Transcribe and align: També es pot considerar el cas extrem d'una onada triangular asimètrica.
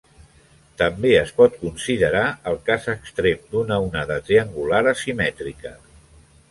També 0.81 1.11
es 1.17 1.33
pot 1.41 1.59
considerar 1.65 2.25
el 2.53 2.57
cas 2.71 2.89
extrem 2.97 3.45
d'una 3.53 3.81
onada 3.91 4.19
triangular 4.31 4.85
asimètrica. 4.95 5.81